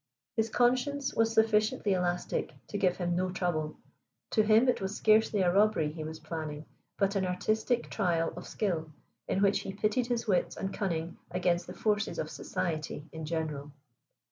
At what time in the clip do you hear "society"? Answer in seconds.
12.31-13.05